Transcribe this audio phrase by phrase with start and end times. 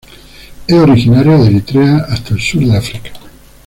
[0.65, 3.11] Es originario de Eritrea hasta el sur de África.